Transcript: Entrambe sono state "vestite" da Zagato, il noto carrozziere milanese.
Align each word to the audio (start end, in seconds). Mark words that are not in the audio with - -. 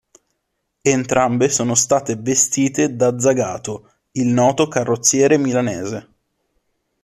Entrambe 0.81 1.47
sono 1.47 1.75
state 1.75 2.15
"vestite" 2.15 2.95
da 2.95 3.19
Zagato, 3.19 3.91
il 4.13 4.29
noto 4.29 4.67
carrozziere 4.67 5.37
milanese. 5.37 6.07